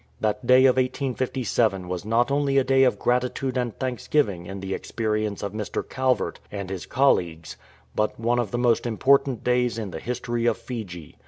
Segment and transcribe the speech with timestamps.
[0.19, 4.73] That day of 1857 was not only a day of gratitude and thanksgiving in the
[4.73, 5.87] experience of Mr.
[5.87, 7.55] Calvert and his colleagues,
[7.95, 11.17] but one of the most important days in the history of Fiji.